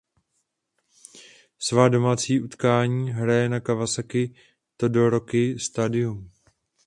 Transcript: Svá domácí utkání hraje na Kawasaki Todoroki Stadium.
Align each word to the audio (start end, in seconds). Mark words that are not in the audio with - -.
Svá 1.59 1.89
domácí 1.89 2.41
utkání 2.41 3.11
hraje 3.11 3.49
na 3.49 3.59
Kawasaki 3.59 4.35
Todoroki 4.77 5.59
Stadium. 5.59 6.31